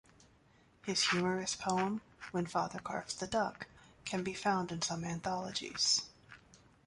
His 0.83 1.09
humorous 1.09 1.55
poem, 1.55 2.01
"When 2.31 2.47
Father 2.47 2.79
Carves 2.79 3.13
the 3.13 3.27
Duck", 3.27 3.67
can 4.03 4.23
be 4.23 4.33
found 4.33 4.71
in 4.71 4.81
some 4.81 5.03
anthologies. 5.03 6.09